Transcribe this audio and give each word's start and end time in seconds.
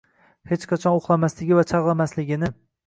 hech 0.51 0.65
qachon 0.71 0.97
uxlamasligi 1.03 1.61
va 1.61 1.69
chalg‘imasligini 1.75 2.55